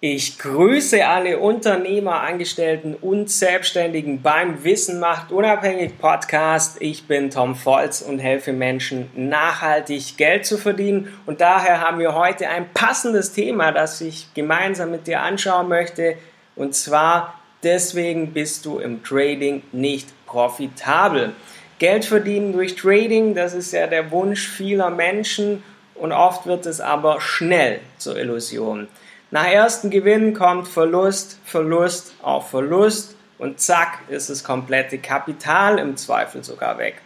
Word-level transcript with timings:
Ich 0.00 0.38
grüße 0.38 1.04
alle 1.04 1.40
Unternehmer, 1.40 2.20
Angestellten 2.20 2.94
und 2.94 3.28
Selbstständigen 3.28 4.22
beim 4.22 4.62
Wissen 4.62 5.00
macht 5.00 5.32
unabhängig 5.32 5.98
Podcast. 5.98 6.76
Ich 6.78 7.08
bin 7.08 7.30
Tom 7.30 7.56
Volz 7.56 8.00
und 8.00 8.20
helfe 8.20 8.52
Menschen 8.52 9.10
nachhaltig 9.16 10.16
Geld 10.16 10.46
zu 10.46 10.56
verdienen. 10.56 11.12
Und 11.26 11.40
daher 11.40 11.80
haben 11.80 11.98
wir 11.98 12.14
heute 12.14 12.48
ein 12.48 12.72
passendes 12.72 13.32
Thema, 13.32 13.72
das 13.72 14.00
ich 14.00 14.32
gemeinsam 14.34 14.92
mit 14.92 15.08
dir 15.08 15.20
anschauen 15.20 15.66
möchte. 15.66 16.14
Und 16.54 16.76
zwar 16.76 17.34
deswegen 17.64 18.32
bist 18.32 18.66
du 18.66 18.78
im 18.78 19.02
Trading 19.02 19.64
nicht 19.72 20.10
profitabel. 20.26 21.32
Geld 21.80 22.04
verdienen 22.04 22.52
durch 22.52 22.76
Trading, 22.76 23.34
das 23.34 23.52
ist 23.52 23.72
ja 23.72 23.88
der 23.88 24.12
Wunsch 24.12 24.46
vieler 24.46 24.90
Menschen 24.90 25.64
und 25.96 26.12
oft 26.12 26.46
wird 26.46 26.66
es 26.66 26.80
aber 26.80 27.20
schnell 27.20 27.80
zur 27.96 28.16
Illusion. 28.16 28.86
Nach 29.30 29.46
ersten 29.46 29.90
Gewinn 29.90 30.32
kommt 30.32 30.68
Verlust, 30.68 31.38
Verlust 31.44 32.14
auf 32.22 32.48
Verlust 32.48 33.14
und 33.36 33.60
zack 33.60 33.98
ist 34.08 34.30
das 34.30 34.42
komplette 34.42 34.96
Kapital 34.96 35.78
im 35.78 35.98
Zweifel 35.98 36.42
sogar 36.42 36.78
weg. 36.78 37.02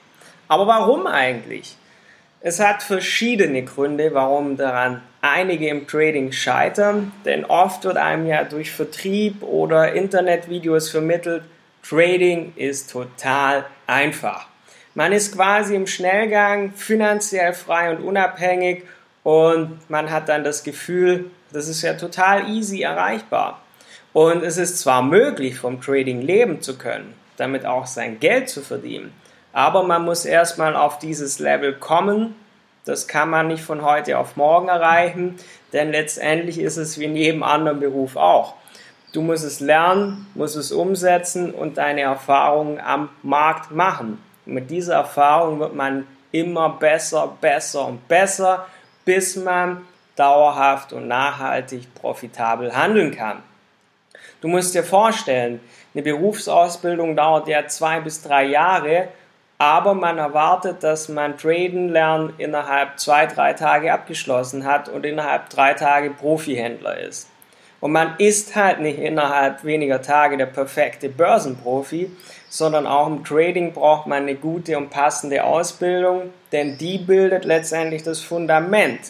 Aber 0.47 0.69
warum 0.69 1.09
eigentlich? 1.09 1.77
Es 2.41 2.61
hat 2.61 2.85
verschiedene 2.85 3.65
Gründe, 3.65 4.15
warum 4.15 4.57
daran 4.57 5.03
einige 5.21 5.67
im 5.67 5.89
Trading 5.89 6.31
scheitern, 6.31 7.11
denn 7.25 7.45
oft 7.45 7.83
wird 7.83 7.97
einem 7.97 8.27
ja 8.27 8.45
durch 8.45 8.71
Vertrieb 8.71 9.43
oder 9.43 9.93
Internetvideos 9.93 10.91
vermittelt, 10.91 11.43
Trading 11.83 12.53
ist 12.55 12.93
total 12.93 13.65
einfach. 13.89 14.47
Man 14.95 15.13
ist 15.13 15.35
quasi 15.35 15.75
im 15.75 15.89
Schnellgang, 15.89 16.73
finanziell 16.75 17.53
frei 17.53 17.91
und 17.91 18.05
unabhängig 18.05 18.85
und 19.23 19.79
man 19.89 20.11
hat 20.11 20.29
dann 20.29 20.45
das 20.45 20.65
Gefühl, 20.65 21.31
das 21.53 21.69
ist 21.69 21.83
ja 21.83 21.95
total 21.95 22.49
easy 22.49 22.83
erreichbar. 22.83 23.61
Und 24.13 24.43
es 24.43 24.59
ist 24.59 24.79
zwar 24.79 25.03
möglich, 25.03 25.59
vom 25.59 25.81
Trading 25.81 26.21
leben 26.21 26.61
zu 26.61 26.77
können, 26.77 27.15
damit 27.37 27.65
auch 27.65 27.87
sein 27.87 28.21
Geld 28.21 28.49
zu 28.49 28.61
verdienen, 28.61 29.13
aber 29.53 29.83
man 29.83 30.05
muss 30.05 30.25
erstmal 30.25 30.77
auf 30.77 30.99
dieses 30.99 31.39
Level 31.39 31.75
kommen. 31.75 32.35
Das 32.85 33.07
kann 33.07 33.31
man 33.31 33.49
nicht 33.49 33.63
von 33.63 33.83
heute 33.83 34.19
auf 34.19 34.37
morgen 34.37 34.69
erreichen, 34.69 35.37
denn 35.73 35.93
letztendlich 35.93 36.59
ist 36.59 36.79
es 36.79 36.99
wie 36.99 37.05
in 37.05 37.17
jedem 37.17 37.43
anderen 37.43 37.81
Beruf 37.81 38.17
auch. 38.17 38.55
Du 39.13 39.21
musst 39.21 39.45
es 39.45 39.61
lernen, 39.61 40.27
musst 40.35 40.57
es 40.57 40.73
umsetzen 40.73 41.53
und 41.53 41.77
deine 41.77 42.01
Erfahrungen 42.01 42.81
am 42.81 43.11
Markt 43.23 43.71
machen. 43.71 44.19
Und 44.47 44.55
mit 44.55 44.71
dieser 44.71 44.95
Erfahrung 44.95 45.61
wird 45.61 45.75
man 45.75 46.07
immer 46.33 46.71
besser, 46.71 47.37
besser 47.41 47.87
und 47.87 48.09
besser, 48.09 48.67
bis 49.05 49.37
man 49.37 49.87
dauerhaft 50.17 50.93
und 50.93 51.09
nachhaltig 51.09 51.95
profitabel 51.95 52.77
handeln 52.77 53.15
kann. 53.15 53.43
Du 54.41 54.49
musst 54.49 54.75
dir 54.75 54.85
vorstellen, 54.85 55.61
eine 55.95 56.03
Berufsausbildung 56.03 57.17
dauert 57.17 57.49
ja 57.49 57.67
zwei 57.67 58.01
bis 58.01 58.23
drei 58.23 58.45
Jahre, 58.45 59.09
aber 59.59 59.95
man 59.95 60.19
erwartet, 60.19 60.83
dass 60.83 61.09
man 61.09 61.39
Traden 61.39 61.89
lernen 61.89 62.35
innerhalb 62.39 62.99
zwei, 62.99 63.27
drei 63.27 63.53
Tage 63.53 63.93
abgeschlossen 63.93 64.65
hat 64.65 64.89
und 64.89 65.07
innerhalb 65.07 65.49
drei 65.51 65.75
Tage 65.75 66.11
Profihändler 66.11 66.99
ist. 66.99 67.29
Und 67.83 67.93
man 67.93 68.15
ist 68.17 68.57
halt 68.57 68.81
nicht 68.81 68.99
innerhalb 68.99 69.65
weniger 69.65 70.01
Tage 70.01 70.39
der 70.39 70.47
perfekte 70.47 71.11
Börsenprofi, 71.11 72.11
sondern 72.49 72.87
auch 72.87 73.07
im 73.09 73.25
Trading 73.25 73.75
braucht 73.75 74.07
man 74.07 74.23
eine 74.23 74.37
gute 74.37 74.79
und 74.79 74.89
passende 74.89 75.45
Ausbildung, 75.45 76.31
denn 76.53 76.79
die 76.79 76.97
bildet 76.97 77.45
letztendlich 77.45 78.03
das 78.03 78.21
Fundament 78.21 79.01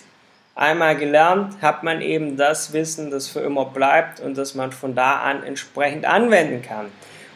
Einmal 0.55 0.97
gelernt, 0.97 1.63
hat 1.63 1.83
man 1.83 2.03
eben 2.03 2.37
das 2.37 2.75
Wissen, 2.75 3.11
das 3.11 3.27
für 3.27 3.41
immer 3.41 3.65
bleibt 3.65 4.21
und 4.21 4.37
das 4.37 4.55
man 4.55 4.71
von 4.71 4.95
da 4.95 5.21
an 5.21 5.43
entsprechend 5.45 6.05
anwenden 6.05 6.61
kann. 6.61 6.87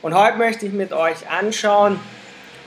Und 0.03 0.15
heute 0.15 0.37
möchte 0.37 0.67
ich 0.67 0.73
mit 0.73 0.93
euch 0.93 1.29
anschauen, 1.31 1.99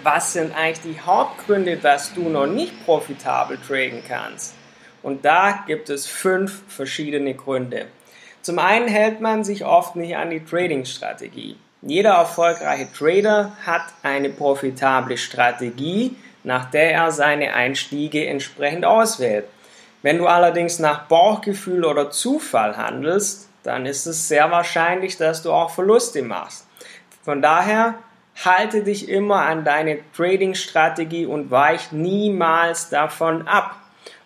was 0.02 0.34
sind 0.34 0.56
eigentlich 0.56 0.82
die 0.82 1.00
Hauptgründe, 1.02 1.78
dass 1.78 2.14
du 2.14 2.30
noch 2.30 2.48
nicht 2.48 2.84
profitabel 2.86 3.60
traden 3.66 4.02
kannst. 4.08 4.56
Und 5.04 5.24
da 5.24 5.64
gibt 5.68 5.90
es 5.92 6.08
fünf 6.08 6.64
verschiedene 6.68 7.36
Gründe. 7.36 7.86
Zum 8.42 8.60
einen 8.60 8.88
hält 8.88 9.22
man 9.22 9.44
sich 9.44 9.66
oft 9.66 9.96
nicht 9.96 10.16
an 10.16 10.30
die 10.30 10.44
Trading-Strategie. 10.44 11.58
Jeder 11.82 12.12
erfolgreiche 12.12 12.92
Trader 12.92 13.54
hat 13.66 13.84
eine 14.04 14.30
profitable 14.30 15.18
Strategie, 15.18 16.16
nach 16.44 16.70
der 16.72 16.94
er 16.94 17.12
seine 17.12 17.54
Einstiege 17.54 18.28
entsprechend 18.28 18.86
auswählt. 18.86 19.46
Wenn 20.02 20.18
du 20.18 20.28
allerdings 20.28 20.80
nach 20.80 21.08
Bauchgefühl 21.08 21.84
oder 21.84 22.12
Zufall 22.12 22.78
handelst, 22.78 23.50
dann 23.64 23.86
ist 23.86 24.06
es 24.06 24.28
sehr 24.28 24.50
wahrscheinlich, 24.52 25.18
dass 25.18 25.42
du 25.42 25.52
auch 25.52 25.72
Verluste 25.72 26.22
machst. 26.22 26.66
Von 27.24 27.42
daher 27.42 27.96
halte 28.44 28.84
dich 28.84 29.10
immer 29.10 29.42
an 29.42 29.66
deine 29.66 30.00
Trading-Strategie 30.16 31.26
und 31.26 31.52
weich 31.52 31.92
niemals 31.92 32.90
davon 32.90 33.48
ab. 33.48 33.76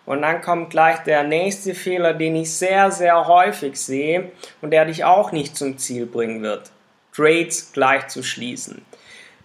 Und 0.06 0.22
dann 0.22 0.42
kommt 0.42 0.70
gleich 0.70 0.98
der 1.00 1.22
nächste 1.22 1.74
Fehler, 1.74 2.12
den 2.12 2.36
ich 2.36 2.52
sehr, 2.52 2.90
sehr 2.90 3.26
häufig 3.26 3.76
sehe 3.76 4.32
und 4.60 4.70
der 4.70 4.84
dich 4.84 5.04
auch 5.04 5.32
nicht 5.32 5.56
zum 5.56 5.78
Ziel 5.78 6.06
bringen 6.06 6.42
wird. 6.42 6.70
Trades 7.14 7.72
gleich 7.72 8.08
zu 8.08 8.22
schließen. 8.22 8.84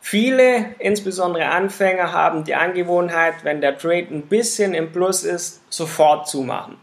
Viele, 0.01 0.75
insbesondere 0.79 1.45
Anfänger, 1.45 2.13
haben 2.13 2.43
die 2.43 2.55
Angewohnheit, 2.55 3.43
wenn 3.43 3.61
der 3.61 3.77
Trade 3.77 4.07
ein 4.11 4.23
bisschen 4.23 4.73
im 4.73 4.91
Plus 4.91 5.23
ist, 5.23 5.61
sofort 5.69 6.27
zumachen. 6.27 6.77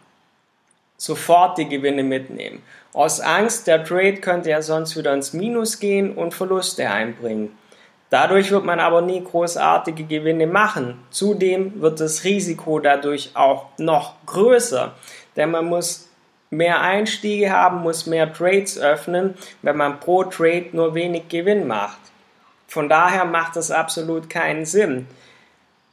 Sofort 0.96 1.58
die 1.58 1.68
Gewinne 1.68 2.02
mitnehmen. 2.02 2.62
Aus 2.92 3.20
Angst, 3.20 3.66
der 3.66 3.84
Trade 3.84 4.16
könnte 4.18 4.50
ja 4.50 4.62
sonst 4.62 4.96
wieder 4.96 5.12
ins 5.12 5.32
Minus 5.32 5.80
gehen 5.80 6.14
und 6.14 6.32
Verluste 6.34 6.88
einbringen. 6.88 7.56
Dadurch 8.16 8.50
wird 8.50 8.64
man 8.64 8.80
aber 8.80 9.02
nie 9.02 9.22
großartige 9.22 10.04
Gewinne 10.04 10.46
machen. 10.46 10.98
Zudem 11.10 11.82
wird 11.82 12.00
das 12.00 12.24
Risiko 12.24 12.78
dadurch 12.78 13.32
auch 13.34 13.66
noch 13.76 14.14
größer, 14.24 14.94
denn 15.36 15.50
man 15.50 15.66
muss 15.66 16.08
mehr 16.48 16.80
Einstiege 16.80 17.50
haben, 17.50 17.82
muss 17.82 18.06
mehr 18.06 18.32
Trades 18.32 18.78
öffnen, 18.78 19.34
wenn 19.60 19.76
man 19.76 20.00
pro 20.00 20.24
Trade 20.24 20.68
nur 20.72 20.94
wenig 20.94 21.28
Gewinn 21.28 21.66
macht. 21.66 21.98
Von 22.66 22.88
daher 22.88 23.26
macht 23.26 23.54
das 23.54 23.70
absolut 23.70 24.30
keinen 24.30 24.64
Sinn. 24.64 25.06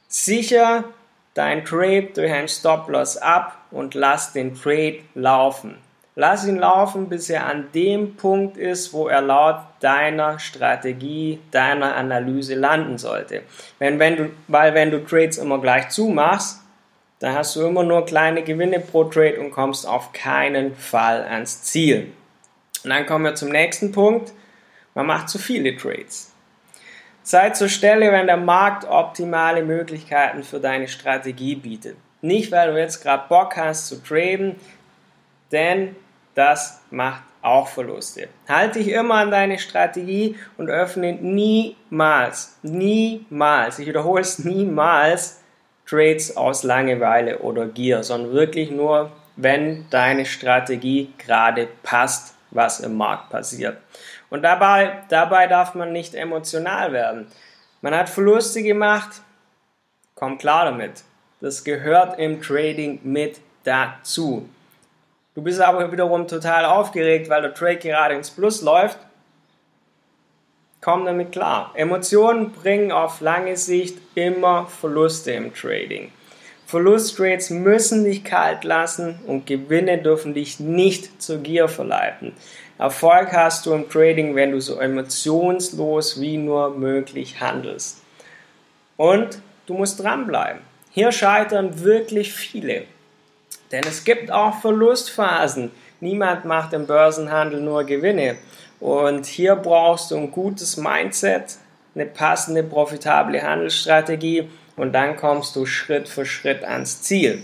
Sicher 0.07 0.85
dein 1.33 1.66
Trade 1.66 2.07
durch 2.16 2.31
ein 2.31 2.47
Stop-Loss 2.47 3.17
ab 3.17 3.57
und 3.69 3.95
lass 3.95 4.31
den 4.31 4.56
Trade 4.56 5.00
laufen. 5.13 5.78
Lass 6.16 6.46
ihn 6.46 6.57
laufen, 6.57 7.09
bis 7.09 7.29
er 7.29 7.47
an 7.47 7.69
dem 7.74 8.16
Punkt 8.16 8.57
ist, 8.57 8.94
wo 8.94 9.07
er 9.07 9.22
laut 9.22 9.57
deiner 9.79 10.38
Strategie, 10.38 11.40
deiner 11.50 11.96
Analyse 11.96 12.53
landen 12.53 13.00
sollte. 13.00 13.41
Wenn, 13.79 13.97
wenn 13.97 14.16
du, 14.18 14.29
weil 14.47 14.75
wenn 14.75 14.91
du 14.91 15.03
Trades 15.03 15.40
immer 15.40 15.59
gleich 15.59 15.90
zumachst, 15.90 16.59
dann 17.18 17.35
hast 17.35 17.56
du 17.56 17.66
immer 17.66 17.84
nur 17.84 18.06
kleine 18.06 18.44
Gewinne 18.44 18.79
pro 18.79 19.06
Trade 19.06 19.40
und 19.40 19.51
kommst 19.51 19.88
auf 19.88 20.12
keinen 20.13 20.75
Fall 20.75 21.24
ans 21.24 21.63
Ziel. 21.63 22.12
Und 22.84 22.90
dann 22.90 23.06
kommen 23.06 23.25
wir 23.25 23.34
zum 23.34 23.50
nächsten 23.50 23.91
Punkt. 23.91 24.34
Man 24.94 25.07
macht 25.07 25.30
zu 25.30 25.40
viele 25.40 25.75
Trades. 25.78 26.31
Sei 27.24 27.51
zur 27.51 27.69
Stelle, 27.69 28.12
wenn 28.12 28.28
der 28.28 28.38
Markt 28.38 28.85
optimale 28.85 29.63
Möglichkeiten 29.63 30.44
für 30.44 30.59
deine 30.59 30.90
Strategie 30.90 31.56
bietet. 31.56 31.95
Nicht, 32.22 32.51
weil 32.51 32.72
du 32.72 32.78
jetzt 32.78 33.01
gerade 33.01 33.24
Bock 33.30 33.56
hast 33.56 33.88
zu 33.88 34.03
traden, 34.03 34.57
denn 35.53 35.96
das 36.36 36.81
macht 36.90 37.22
auch 37.44 37.68
Verluste. 37.68 38.30
Halte 38.47 38.80
dich 38.80 38.90
immer 38.90 39.16
an 39.16 39.31
deine 39.31 39.59
Strategie 39.59 40.36
und 40.58 40.69
öffne 40.69 41.14
niemals, 41.14 42.58
niemals, 42.64 43.80
ich 43.80 43.88
wiederhole 43.88 44.22
es 44.22 44.40
niemals, 44.40 45.42
Trades 45.86 46.38
aus 46.38 46.63
Langeweile 46.63 47.40
oder 47.40 47.68
Gier, 47.68 48.03
sondern 48.03 48.34
wirklich 48.34 48.72
nur, 48.72 49.12
wenn 49.36 49.86
deine 49.90 50.25
Strategie 50.25 51.13
gerade 51.18 51.68
passt, 51.84 52.36
was 52.51 52.80
im 52.80 52.95
Markt 52.95 53.30
passiert. 53.30 53.77
Und 54.30 54.44
dabei, 54.44 55.04
dabei 55.10 55.48
darf 55.48 55.75
man 55.75 55.92
nicht 55.92 56.16
emotional 56.16 56.94
werden. 56.94 57.27
Man 57.81 57.94
hat 57.94 58.10
Verluste 58.10 58.63
gemacht, 58.63 59.22
komm 60.16 60.38
klar 60.38 60.66
damit. 60.66 61.04
Das 61.42 61.66
gehört 61.66 62.18
im 62.18 62.42
Trading 62.42 63.01
mit 63.04 63.42
dazu. 63.66 64.48
Du 65.35 65.41
bist 65.41 65.59
aber 65.59 65.91
wiederum 65.91 66.27
total 66.27 66.65
aufgeregt, 66.65 67.30
weil 67.30 67.41
der 67.41 67.53
Trade 67.53 67.77
gerade 67.77 68.15
ins 68.15 68.30
Plus 68.30 68.62
läuft. 68.62 69.00
Komm 70.80 71.06
damit 71.06 71.31
klar. 71.31 71.71
Emotionen 71.75 72.51
bringen 72.51 72.91
auf 72.91 73.21
lange 73.21 73.57
Sicht 73.57 73.97
immer 74.15 74.68
Verluste 74.68 75.31
im 75.31 75.53
Trading. 75.53 76.12
Verlusttrades 76.68 77.50
müssen 77.51 78.03
dich 78.03 78.24
kalt 78.24 78.63
lassen 78.63 79.19
und 79.27 79.45
Gewinne 79.45 80.00
dürfen 80.00 80.33
dich 80.33 80.59
nicht 80.59 81.21
zur 81.21 81.38
Gier 81.38 81.68
verleiten. 81.68 82.33
Erfolg 82.77 83.31
hast 83.31 83.65
du 83.65 83.74
im 83.74 83.89
Trading, 83.89 84.36
wenn 84.36 84.51
du 84.51 84.59
so 84.59 84.79
emotionslos 84.79 86.19
wie 86.19 86.38
nur 86.38 86.71
möglich 86.71 87.39
handelst. 87.39 88.01
Und 88.97 89.39
du 89.68 89.75
musst 89.75 90.01
dranbleiben. 90.01 90.62
Hier 90.91 91.12
scheitern 91.12 91.83
wirklich 91.83 92.33
viele. 92.33 92.86
Denn 93.74 93.84
es 93.88 94.04
gibt 94.04 94.31
auch 94.31 94.62
Verlustphasen, 94.62 95.72
niemand 96.00 96.46
macht 96.46 96.74
im 96.74 96.86
Börsenhandel 96.86 97.60
nur 97.60 97.84
Gewinne. 97.84 98.38
Und 98.80 99.25
hier 99.25 99.56
brauchst 99.56 100.12
du 100.12 100.18
ein 100.18 100.30
gutes 100.30 100.78
Mindset, 100.78 101.58
eine 101.96 102.06
passende, 102.06 102.62
profitable 102.62 103.42
Handelsstrategie 103.42 104.48
und 104.75 104.94
dann 104.94 105.18
kommst 105.18 105.56
du 105.56 105.66
Schritt 105.66 106.08
für 106.08 106.25
Schritt 106.25 106.64
ans 106.64 107.02
Ziel. 107.02 107.42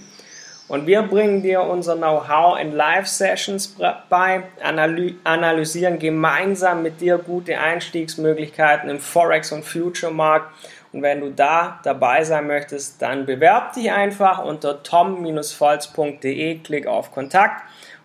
Und 0.69 0.85
wir 0.85 1.01
bringen 1.01 1.41
dir 1.41 1.61
unser 1.61 1.95
Know-how 1.95 2.59
in 2.59 2.71
Live-Sessions 2.71 3.75
bei, 4.07 4.43
analysieren 5.23 5.97
gemeinsam 5.97 6.83
mit 6.83 7.01
dir 7.01 7.17
gute 7.17 7.57
Einstiegsmöglichkeiten 7.57 8.87
im 8.87 8.99
Forex- 8.99 9.51
und 9.51 9.65
Future-Markt. 9.65 10.45
Und 10.93 11.01
wenn 11.01 11.21
du 11.21 11.31
da 11.31 11.79
dabei 11.83 12.23
sein 12.23 12.45
möchtest, 12.45 13.01
dann 13.01 13.25
bewerb 13.25 13.73
dich 13.73 13.91
einfach 13.91 14.43
unter 14.43 14.83
tom-volz.de, 14.83 16.59
klick 16.59 16.85
auf 16.85 17.11
Kontakt 17.11 17.63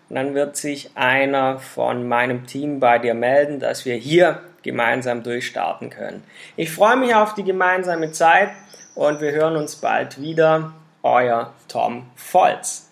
und 0.09 0.15
dann 0.15 0.33
wird 0.33 0.57
sich 0.57 0.89
einer 0.95 1.59
von 1.59 2.07
meinem 2.07 2.47
Team 2.47 2.79
bei 2.79 2.97
dir 2.97 3.13
melden, 3.13 3.59
dass 3.59 3.85
wir 3.85 3.95
hier 3.95 4.39
gemeinsam 4.63 5.21
durchstarten 5.21 5.91
können. 5.91 6.23
Ich 6.55 6.71
freue 6.71 6.97
mich 6.97 7.13
auf 7.13 7.35
die 7.35 7.43
gemeinsame 7.43 8.11
Zeit 8.11 8.49
und 8.95 9.21
wir 9.21 9.31
hören 9.31 9.55
uns 9.55 9.75
bald 9.75 10.19
wieder. 10.19 10.73
Euer 11.05 11.53
Tom 11.67 12.09
Volz. 12.15 12.84